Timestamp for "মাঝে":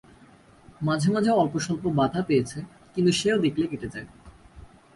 0.81-1.09, 1.11-1.31